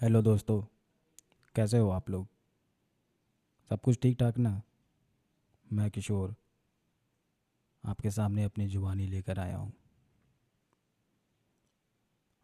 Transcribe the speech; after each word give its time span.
Hello 0.00 0.20
दोस्तों, 0.22 0.62
कैसे 1.54 1.78
हो 1.78 1.90
आप 1.90 2.10
लोग? 2.10 2.26
सब 3.70 3.80
कुछ 3.80 3.98
ठीक 4.02 4.18
ठाक 4.18 4.38
ना? 4.38 4.62
मैं 5.72 5.90
किशोर, 5.90 6.34
आपके 7.84 8.10
सामने 8.10 8.44
अपनी 8.44 8.66
जुबानी 8.66 9.06
लेकर 9.06 9.38
आया 9.38 9.56
हूँ। 9.56 9.72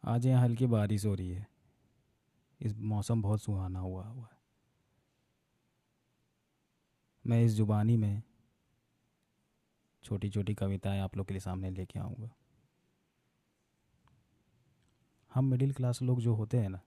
आज 0.05 0.27
यहाँ 0.27 0.43
हल्की 0.43 0.67
बारिश 0.67 1.05
हो 1.07 1.15
रही 1.15 1.29
है। 1.29 1.47
इस 2.61 2.77
मौसम 2.77 3.23
बहुत 3.23 3.43
सुहाना 3.43 3.79
हुआ 3.79 4.05
हुआ 4.05 4.25
है। 4.25 4.39
मैं 7.27 7.45
इस 7.45 7.53
जुबानी 7.53 7.97
में 7.97 8.23
छोटी 10.05 10.31
छोटी 10.31 10.55
कविताएँ 10.55 11.01
आप 11.01 11.17
लोग 11.17 11.27
के 11.27 11.35
लिए 11.35 11.41
सामने 11.41 11.71
लेके 11.71 11.99
आऊँगा। 11.99 12.31
हम 15.33 15.45
मिडिल 15.45 15.73
क्लास 15.73 16.03
लोग 16.03 16.21
जो 16.21 16.35
होते 16.35 16.59
हैं 16.59 16.69
ना 16.69 16.81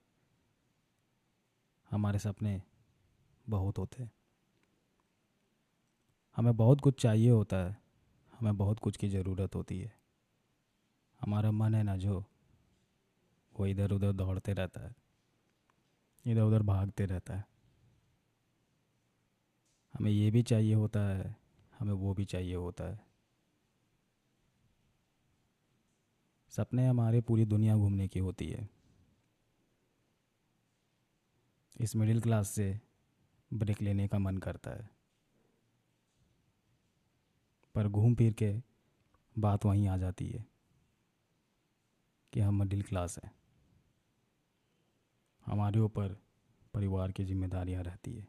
हमारे 1.96 2.18
सपने 2.18 2.62
बहुत 3.48 3.78
होते 3.78 4.02
हैं। 4.02 4.12
हमें 6.36 6.56
बहुत 6.56 6.80
कुछ 6.80 7.02
चाहिए 7.02 7.30
होता 7.30 7.56
है। 7.56 7.82
हमें 8.40 8.56
बहुत 8.56 8.78
कुछ 8.78 8.96
की 8.96 9.08
ज़रूरत 9.08 9.54
होती 9.54 9.80
है। 9.80 9.96
हमारा 11.20 11.50
मन 11.50 11.74
है 11.74 11.82
ना 11.82 11.96
जो 11.96 12.24
वो 13.58 13.66
इधर 13.66 13.92
उधर 13.92 14.12
दौड़ते 14.12 14.52
रहता 14.52 14.80
है। 14.80 14.94
इधर 16.26 16.40
उधर 16.40 16.62
भागते 16.62 17.06
रहता 17.06 17.36
है। 17.36 17.44
हमें 19.94 20.10
ये 20.10 20.30
भी 20.30 20.42
चाहिए 20.42 20.74
होता 20.74 21.00
है। 21.00 21.36
हमें 21.78 21.92
वो 21.92 22.14
भी 22.14 22.24
चाहिए 22.24 22.54
होता 22.54 22.84
है। 22.84 23.00
सपने 26.48 26.86
हमारे 26.86 27.20
पूरी 27.20 27.44
दुनिया 27.44 27.76
घूमने 27.76 28.08
की 28.08 28.18
होती 28.18 28.48
है। 28.48 28.75
इस 31.80 31.96
मिडिल 31.96 32.20
क्लास 32.20 32.48
से 32.48 32.80
ब्रेक 33.52 33.82
लेने 33.82 34.08
का 34.08 34.18
मन 34.18 34.38
करता 34.38 34.70
है। 34.70 34.90
पर 37.74 37.88
घूम 37.88 38.14
फिर 38.14 38.32
के 38.32 38.62
बात 39.38 39.64
वहीं 39.64 39.88
आ 39.88 39.96
जाती 39.96 40.26
है 40.26 40.46
कि 42.32 42.40
हम 42.40 42.58
मिडिल 42.58 42.82
क्लास 42.82 43.18
हैं। 43.18 43.34
हमारे 45.46 45.80
ऊपर 45.80 46.16
परिवार 46.74 47.12
की 47.12 47.24
जिम्मेदारियाँ 47.24 47.82
रहती 47.82 48.14
है। 48.14 48.28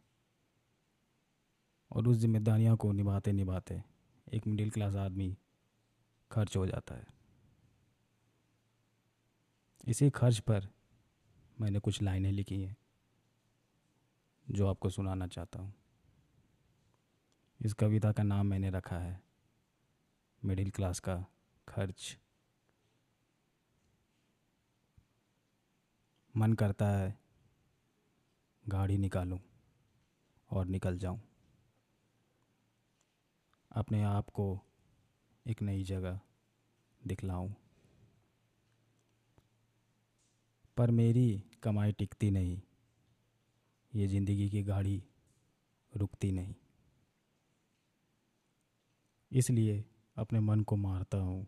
और 1.92 2.08
उस 2.08 2.17
जिम्मेदारियों 2.17 2.78
को 2.78 2.92
निभाते 2.92 3.32
निभाते 3.32 3.84
एक 4.34 4.48
मिडिल 4.48 4.72
क्लास 4.72 4.95
आदमी 4.95 5.38
खर्च 6.32 6.58
हो 6.58 6.67
जाता 6.67 6.95
है। 6.95 7.08
इसी 9.88 10.09
खर्च 10.09 10.39
पर 10.39 10.70
मैंने 11.61 11.80
कुछ 11.80 12.02
लाइनें 12.02 12.32
लिखी 12.32 12.64
हैं। 12.64 12.76
जो 14.52 14.67
आपको 14.67 14.90
सुनाना 14.90 15.28
चाहता 15.28 15.59
हूँ। 15.59 15.73
इस 17.66 17.73
कविता 17.73 18.12
का 18.12 18.23
नाम 18.23 18.45
मैंने 18.48 18.70
रखा 18.70 19.00
है। 19.00 19.23
मिडिल 20.45 20.72
क्लास 20.72 21.00
का 21.00 21.26
खर्च। 21.70 22.20
मन 26.38 26.54
करता 26.54 26.89
है, 26.89 27.20
गाड़ी 28.67 28.98
निकालूं 28.98 29.39
और 30.50 30.66
निकल 30.66 30.98
जाऊँ। 30.98 31.22
अपने 33.72 34.04
आप 34.04 34.30
को 34.30 34.61
एक 35.48 35.61
नई 35.61 35.84
जगह 35.84 36.20
दिखलाऊं। 37.08 37.54
पर 40.78 40.92
मेरी 40.92 41.44
कमाई 41.64 41.92
टिकती 41.92 42.32
नहीं। 42.32 42.61
ये 43.98 44.08
ज़िंदगी 44.08 44.50
की 44.50 44.62
गाड़ी 44.64 45.03
रुकती 45.94 46.31
नहीं। 46.31 46.53
इसलिए 49.32 49.83
अपने 50.17 50.39
मन 50.39 50.61
को 50.61 50.76
मारता 50.76 51.17
हूँ 51.17 51.48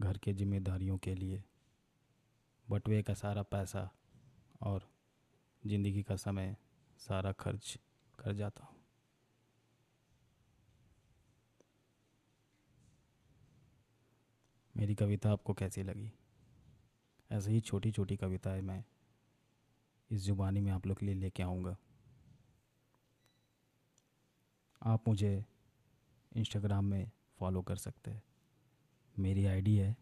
घर 0.00 0.18
के 0.18 0.32
जिम्मेदारियों 0.32 0.98
के 0.98 1.14
लिए 1.14 1.42
बटवे 2.70 3.02
का 3.02 3.14
सारा 3.14 3.42
पैसा 3.42 3.90
और 4.62 4.88
ज़िंदगी 5.66 6.02
का 6.02 6.16
समय 6.16 6.56
सारा 6.98 7.32
खर्च 7.32 7.78
कर 8.18 8.32
जाता 8.32 8.64
हूँ। 8.64 8.76
मेरी 14.76 14.94
कविता 14.94 15.32
आपको 15.32 15.54
कैसी 15.54 15.82
लगी? 15.82 16.12
ऐसे 17.30 17.50
ही 17.50 17.60
छोटी 17.60 17.90
छोटी 17.90 18.16
कविताएँ 18.16 18.60
मैं 18.60 18.84
इस 20.12 20.20
ज़ुबानी 20.20 20.60
में 20.60 20.70
आप 20.72 20.86
लोग 20.86 20.98
के 20.98 21.06
लिए 21.06 21.14
लेके 21.14 21.42
आऊँगा। 21.42 21.76
आप 24.82 25.08
मुझे 25.08 25.44
इंस्टाग्राम 26.36 26.84
में 26.84 27.10
फॉलो 27.38 27.62
कर 27.62 27.76
सकते 27.76 28.10
हैं। 28.10 28.22
मेरी 29.18 29.46
आईडी 29.46 29.76
है 29.76 29.96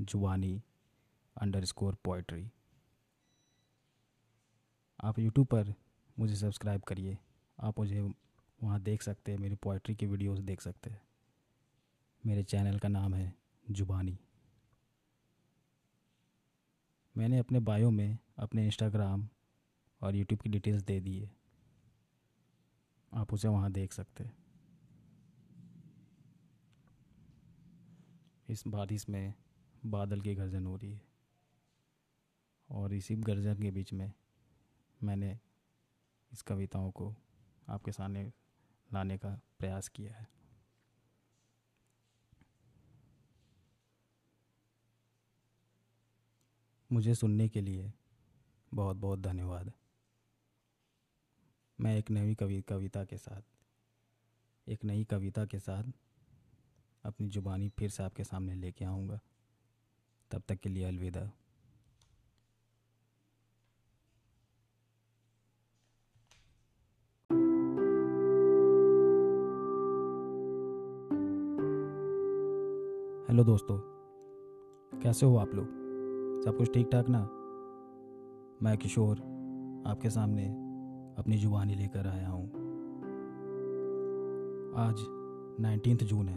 जुबानी 0.00 0.62
अंडर 1.36 1.64
स्कोर 1.64 1.94
पोइट्री 1.94 2.50
आप 5.00 5.18
यूट्यूब 5.18 5.46
पर 5.46 5.74
मुझे 6.18 6.36
सब्सक्राइब 6.36 6.82
करिए। 6.82 7.18
आप 7.58 7.78
मुझे 7.78 8.00
वहाँ 8.62 8.80
देख 8.80 9.02
सकते 9.02 9.32
हैं, 9.32 9.38
मेरी 9.38 9.54
पोइट्री 9.54 9.94
की 9.94 10.06
वीडियोस 10.06 10.38
देख 10.38 10.60
सकते 10.60 10.90
हैं। 10.90 11.02
मेरे 12.26 12.42
चैनल 12.42 12.78
का 12.78 12.88
नाम 12.88 13.14
है 13.14 13.34
जुबानी। 13.70 14.18
मैंने 17.16 17.38
अपने 17.38 17.60
बायो 17.60 17.90
में, 17.90 18.18
अपने 18.38 18.66
इंस्टाग्राम 18.66 19.28
और 20.02 20.16
यूट्यूब 20.16 20.40
की 20.40 20.50
डिटेल्स 20.50 20.82
दे 20.82 21.00
दी 21.00 21.18
है 21.18 21.36
आप 23.14 23.32
उसे 23.32 23.48
वहाँ 23.48 23.72
देख 23.72 23.92
सकते 23.92 24.24
हैं। 24.24 24.36
इस 28.48 28.66
बारिश 28.66 29.08
में 29.08 29.34
बादल 29.86 30.20
की 30.20 30.34
गर्जन 30.34 30.66
हो 30.66 30.76
रही 30.76 30.92
है। 30.92 31.02
और 32.70 32.94
इसी 32.94 33.16
गर्जन 33.16 33.62
के 33.62 33.70
बीच 33.70 33.92
में 33.92 34.12
मैंने 35.02 35.40
इस 36.32 36.42
कविताओं 36.42 36.90
को 36.90 37.16
आपके 37.68 37.92
सामने 37.92 38.32
लाने 38.92 39.18
का 39.18 39.40
प्रयास 39.58 39.88
किया 39.88 40.14
है। 40.14 40.28
मुझे 46.92 47.14
सुनने 47.14 47.48
के 47.48 47.60
लिए 47.60 47.92
बहुत 48.74 48.96
बहुत 48.96 49.20
धन्यवाद। 49.20 49.72
मैं 51.80 51.98
एक 51.98 52.10
नई 52.10 52.34
कवि, 52.34 52.60
कविता 52.60 53.04
के 53.04 53.16
साथ, 53.16 53.42
एक 54.68 54.84
नई 54.84 55.04
कविता 55.04 55.44
के 55.46 55.58
साथ 55.58 55.84
अपनी 57.04 57.28
ज़ुबानी 57.28 57.68
फिर 57.68 57.90
से 57.90 58.02
आपके 58.02 58.24
सामने 58.24 58.54
लेके 58.54 58.84
आऊँगा। 58.84 59.20
तब 60.30 60.42
तक 60.48 60.54
के 60.54 60.68
लिए 60.68 60.84
अलविदा। 60.84 61.20
हेलो 73.28 73.44
दोस्तों, 73.44 73.78
कैसे 75.00 75.26
हो 75.26 75.36
आप 75.36 75.54
लोग? 75.54 75.66
सब 76.44 76.56
कुछ 76.58 76.74
ठीक 76.74 76.88
ठाक 76.92 77.08
ना? 77.08 77.20
मैं 78.62 78.78
किशोर, 78.78 79.18
आपके 79.86 80.10
सामने 80.10 80.67
अपनी 81.18 81.36
जुबानी 81.36 81.74
लेकर 81.74 82.06
आया 82.06 82.28
हूँ। 82.28 82.46
आज 84.76 84.94
नाइनटीन 85.60 85.96
जून 85.96 86.28
है। 86.28 86.36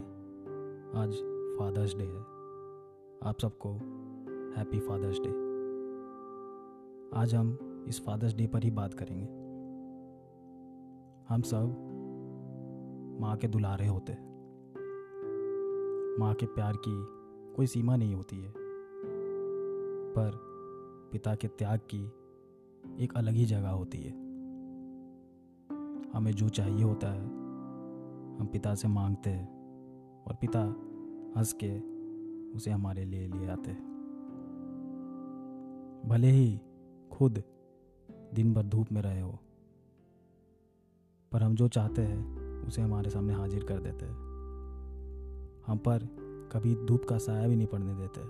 आज 0.94 1.14
फादर्स 1.58 1.94
डे 1.94 2.04
है। 2.04 2.20
आप 3.22 3.34
सबको 3.42 3.72
हैप्पी 4.56 4.80
फादर्स 4.80 5.18
डे। 5.20 5.30
आज 7.20 7.34
हम 7.34 7.58
इस 7.88 8.06
फादर्स 8.06 8.34
डे 8.34 8.46
पर 8.46 8.62
ही 8.62 8.70
बात 8.70 8.94
करेंगे। 8.94 9.24
हम 11.28 11.42
सब 11.42 11.64
माँ 13.20 13.36
के 13.36 13.48
दुलारे 13.48 13.86
होते 13.86 14.12
हैं। 14.12 14.32
माँ 16.20 16.34
के 16.34 16.46
प्यार 16.46 16.72
की 16.72 17.04
कोई 17.54 17.66
सीमा 17.66 17.96
नहीं 17.96 18.14
होती 18.14 18.40
है। 18.40 18.52
पर 20.14 20.30
पिता 21.12 21.34
के 21.34 21.48
त्याग 21.48 21.80
की 21.94 22.12
एक 23.04 23.12
अलग 23.16 23.32
ही 23.32 23.44
जगह 23.44 23.70
होती 23.70 23.98
है। 23.98 24.21
हमें 26.14 26.32
जो 26.32 26.48
चाहिए 26.48 26.82
होता 26.82 27.08
है, 27.08 27.24
हम 28.38 28.48
पिता 28.52 28.74
से 28.74 28.88
मांगते 28.88 29.30
हैं 29.30 29.46
और 30.26 30.34
पिता 30.34 30.62
हंस 31.36 31.52
के 31.64 31.70
उसे 32.56 32.70
हमारे 32.70 33.04
लिए 33.04 33.28
ले 33.28 33.46
आते 33.46 33.70
हैं। 33.70 33.90
भले 36.06 36.30
ही 36.30 36.60
खुद 37.12 37.42
दिन 38.34 38.54
भर 38.54 38.62
धूप 38.62 38.92
में 38.92 39.02
रहे 39.02 39.20
हो, 39.20 39.38
पर 41.32 41.42
हम 41.42 41.54
जो 41.54 41.68
चाहते 41.68 42.02
हैं, 42.02 42.66
उसे 42.66 42.82
हमारे 42.82 43.10
सामने 43.10 43.34
हाजिर 43.34 43.64
कर 43.64 43.78
देते 43.78 44.06
हैं। 44.06 44.14
हम 45.66 45.78
पर 45.78 46.08
कभी 46.52 46.74
धूप 46.86 47.04
का 47.04 47.18
साया 47.18 47.48
भी 47.48 47.56
नहीं 47.56 47.66
पड़ने 47.66 47.94
देते 47.94 48.20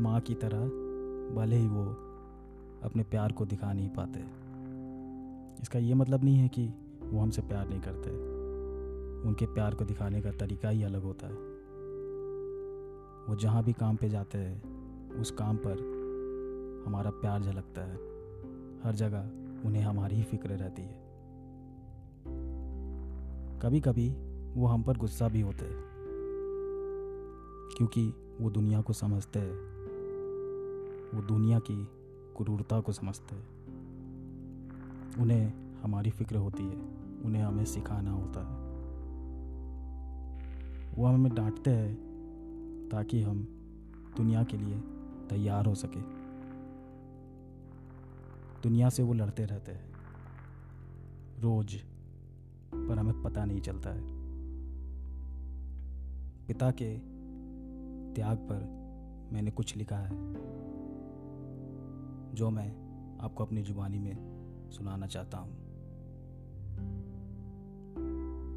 माँ 0.00 0.20
की 0.20 0.34
तरह 0.34 0.64
भले 1.34 1.56
ही 1.56 1.68
वो 1.68 1.84
अपने 2.84 3.02
प्यार 3.02 3.32
को 3.32 3.46
दिखा 3.46 3.72
नहीं 3.72 3.88
पाते। 3.88 4.20
इसका 5.62 5.78
ये 5.78 5.94
मतलब 5.94 6.24
नहीं 6.24 6.36
है 6.36 6.48
कि 6.48 6.70
वो 7.02 7.20
हमसे 7.20 7.42
प्यार 7.42 7.68
नहीं 7.68 7.80
करते 7.80 8.10
उनके 9.28 9.46
प्यार 9.46 9.74
को 9.74 9.84
दिखाने 9.84 10.20
का 10.22 10.32
तरीका 10.32 10.68
ही 10.68 10.82
अलग 10.82 11.02
होता 11.02 11.26
है। 11.26 11.34
वो 13.28 13.36
जहाँ 13.36 13.64
भी 13.64 13.72
काम 13.72 13.96
पे 13.96 14.08
जाते 14.08 14.38
हैं, 14.38 14.62
उस 15.20 15.30
काम 15.30 15.56
पर 15.56 16.00
हमारा 16.86 17.10
प्यार 17.10 17.42
झलकता 17.42 17.84
है। 17.84 17.94
हर 18.82 18.94
जगह 18.94 19.20
उन्हें 19.68 19.82
हमारी 19.82 20.16
ही 20.16 20.22
फ़िक्र 20.22 20.48
रहती 20.48 20.82
है। 20.82 21.10
कभी 23.58 23.80
कभी 23.80 24.10
वो 24.60 24.66
हम 24.66 24.82
पर 24.82 24.96
गुस्सा 24.96 25.28
भी 25.28 25.40
होते 25.40 25.64
हैं। 25.64 25.84
क्योंकि 27.76 28.14
वो 28.40 28.50
दुनिया 28.50 28.80
को 28.80 28.92
समझते 28.92 29.38
हैं। 29.38 29.54
वो 31.14 31.22
दुनिया 31.22 31.58
की 31.58 31.88
क्रूरता 32.36 32.80
को 32.80 32.92
समझते 32.92 33.36
हैं। 33.36 33.59
उन्हें 35.18 35.52
हमारी 35.82 36.10
फ़िक्र 36.10 36.36
होती 36.36 36.62
है, 36.62 36.76
उन्हें 37.24 37.42
हमें 37.42 37.64
सिखाना 37.64 38.10
होता 38.10 38.40
है। 38.40 38.70
वो 40.94 41.06
हमें 41.06 41.34
डांटते 41.34 41.70
हैं 41.70 41.94
ताकि 42.92 43.22
हम 43.22 43.42
दुनिया 44.16 44.44
के 44.44 44.56
लिए 44.56 44.78
तैयार 45.30 45.66
हो 45.66 45.74
सके। 45.74 46.00
दुनिया 48.62 48.88
से 48.88 49.02
वो 49.02 49.12
लड़ते 49.12 49.44
रहते 49.44 49.72
हैं। 49.72 49.92
रोज, 51.40 51.74
पर 52.74 52.98
हमें 52.98 53.22
पता 53.22 53.44
नहीं 53.44 53.60
चलता 53.60 53.90
है। 53.90 54.00
पिता 56.46 56.70
के 56.70 56.98
त्याग 58.14 58.36
पर 58.36 58.80
मैंने 59.32 59.50
कुछ 59.50 59.76
लिखा 59.76 59.96
है, 59.96 60.10
जो 62.34 62.50
मैं 62.50 62.90
आपको 63.18 63.44
अपनी 63.44 63.62
जुबानी 63.62 63.98
में 63.98 64.39
सुनाना 64.70 65.06
चाहता 65.06 65.38
हूँ। 65.38 65.70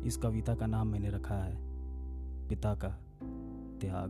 इस 0.04 0.18
कविता 0.18 0.56
का 0.56 0.68
नाम 0.68 0.88
मैंने 0.88 1.10
रखा 1.10 1.36
है, 1.36 1.58
पिता 2.48 2.76
का 2.76 2.90
त्याग। 3.82 4.10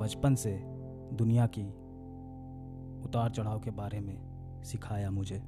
बचपन 0.00 0.34
से 0.34 0.60
दुनिया 1.12 1.46
की 1.46 1.66
उतार 3.04 3.30
चढ़ाव 3.30 3.60
के 3.60 3.70
बारे 3.70 4.00
में 4.00 4.28
सिखाया 4.62 5.10
मुझे। 5.10 5.38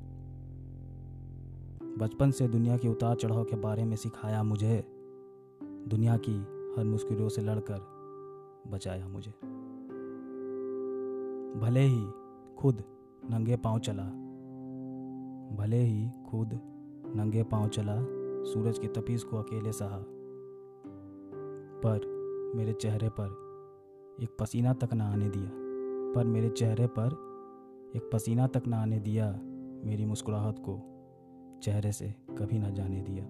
बचपन 1.99 2.31
से 2.31 2.49
दुनिया 2.49 2.77
के 2.77 2.89
उतार 2.89 3.17
चढ़ाव 3.17 3.45
के 3.45 3.57
बारे 3.57 3.85
में 3.85 3.97
सिखाया 3.97 4.43
मुझे। 4.43 4.85
दुनिया 5.63 6.17
की 6.17 6.37
हर 6.79 6.85
मुश्किलों 6.85 7.29
से 7.29 7.43
लड़कर 7.43 7.79
बचाया 8.67 9.09
मुझे। 9.09 9.31
भले 11.61 11.81
ही 11.81 12.07
खुद 12.59 12.85
नंगे 13.31 13.57
पाँव 13.57 13.79
चला। 13.79 14.03
भले 15.57 15.77
ही 15.77 16.11
खुद 16.31 16.61
नंगे 17.17 17.43
पाँव 17.43 17.69
चला, 17.69 17.97
सूरज 18.45 18.79
की 18.79 18.89
तपीस 18.89 19.25
को 19.25 19.37
अकेले 19.37 19.73
सहा। 19.73 20.05
पर 21.85 22.01
मेरे 22.57 22.73
चेहरे 22.73 23.09
पर 23.09 23.27
एक 24.23 24.37
पसीना 24.41 24.73
तक 24.73 24.95
ना 24.95 25.13
आने 25.13 25.29
दिया। 25.29 25.51
पर 26.15 26.25
मेरे 26.27 26.49
चेहरे 26.49 26.87
पर 26.87 27.07
एक 27.97 28.11
पसीना 28.13 28.47
तक 28.47 28.63
ना 28.67 28.83
आने 28.83 28.99
दिया 28.99 29.41
मेरी 29.85 30.05
मुस्कुराहट 30.05 30.59
को 30.59 30.81
चेहरे 31.63 31.93
से 31.93 32.15
कभी 32.39 32.59
ना 32.59 32.71
जाने 32.71 33.01
दिया। 33.01 33.25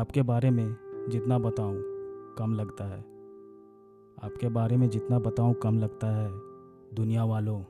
आपके 0.00 0.22
बारे 0.22 0.50
में 0.50 0.76
जितना 1.08 1.38
बताऊँ, 1.38 1.76
कम 2.38 2.52
लगता 2.52 2.84
है। 2.84 3.00
आपके 4.22 4.48
बारे 4.48 4.76
में 4.76 4.88
जितना 4.88 5.18
बताऊँ, 5.18 5.54
कम 5.54 5.78
लगता 5.78 6.06
है। 6.06 6.30
दुनिया 6.94 7.24
वालों 7.24 7.62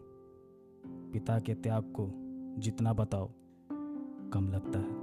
पिता 1.14 1.40
के 1.40 1.54
त्याग 1.54 1.82
को 1.82 2.10
जितना 2.60 2.92
बताओ, 2.92 3.30
कम 4.32 4.48
लगता 4.48 4.78
है। 4.78 4.94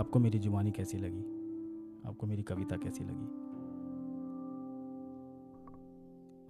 आपको 0.00 0.18
मेरी 0.18 0.38
जुबानी 0.38 0.70
कैसी 0.70 0.98
लगी? 0.98 1.20
आपको 2.08 2.26
मेरी 2.26 2.42
कविता 2.42 2.76
कैसी 2.76 3.04
लगी? 3.04 3.26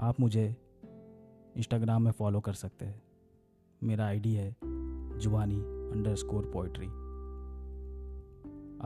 आप 0.01 0.21
मुझे 0.21 0.57
इंस्टाग्राम 1.57 2.03
में 2.03 2.13
फॉलो 2.13 2.41
कर 2.41 2.53
सकते 2.53 2.85
हैं। 2.85 3.03
मेरा 3.83 4.07
आईडी 4.07 4.35
है 4.35 4.57
जुबानी 5.19 5.61
अंडर 5.65 6.15
स्कोर 6.15 6.51
पोइट्री 6.55 6.87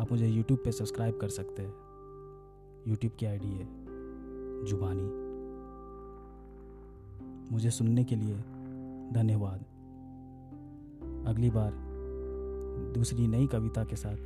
आप 0.02 0.06
मुझे 0.10 0.28
यूट्यूब 0.28 0.60
पे 0.64 0.72
सब्सक्राइब 0.72 1.18
कर 1.20 1.28
सकते 1.28 1.62
हैं। 1.62 1.74
यूट्यूब 2.88 3.12
की 3.12 3.26
आईडी 3.26 3.48
है 3.48 3.66
जुबानी 4.64 5.21
मुझे 7.50 7.70
सुनने 7.70 8.04
के 8.04 8.16
लिए 8.16 8.36
धन्यवाद। 9.12 9.60
अगली 11.28 11.50
बार 11.50 11.72
दूसरी 12.94 13.26
नई 13.26 13.46
कविता 13.46 13.84
के 13.84 13.96
साथ 13.96 14.16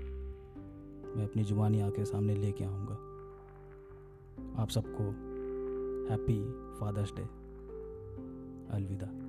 मैं 1.16 1.24
अपनी 1.24 1.44
जुबानी 1.44 1.80
आपके 1.80 2.04
सामने 2.04 2.34
लेके 2.34 2.64
आऊँगा। 2.64 2.94
आप 4.62 4.68
सबको 4.68 5.04
हैप्पी 6.12 6.44
फादर्स 6.80 7.12
डे। 7.16 7.22
अलविदा। 8.76 9.25